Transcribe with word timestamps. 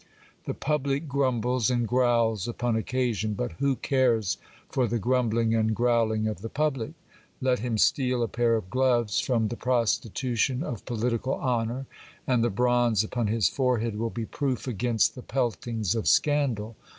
The 0.45 0.55
public 0.55 1.07
grumbles 1.07 1.69
and 1.69 1.87
growls 1.87 2.47
upon 2.47 2.75
occasion; 2.75 3.35
but 3.35 3.51
who 3.59 3.75
cares 3.75 4.39
for 4.67 4.87
the 4.87 4.97
grumbling 4.97 5.53
and 5.53 5.75
growling 5.75 6.27
of 6.27 6.41
the 6.41 6.49
public? 6.49 6.93
Let 7.39 7.59
him 7.59 7.77
steal 7.77 8.23
a 8.23 8.27
pair 8.27 8.55
of 8.55 8.71
gloves 8.71 9.19
from 9.19 9.49
the 9.49 9.55
prostitution 9.57 10.63
of 10.63 10.85
political 10.85 11.35
honour, 11.35 11.85
and 12.25 12.43
the 12.43 12.49
bronze 12.49 13.03
upon 13.03 13.27
his 13.27 13.47
forehead 13.47 13.95
will 13.99 14.09
be 14.09 14.25
proof 14.25 14.65
against 14.67 15.13
the 15.13 15.21
peltings 15.21 15.93
of 15.93 16.07
scandal. 16.07 16.75